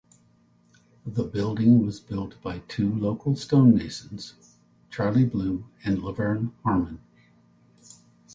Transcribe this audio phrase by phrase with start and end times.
[1.05, 4.33] The building was built by two local stonemasons
[4.89, 7.01] Charlie Blue and Laverne Harmon.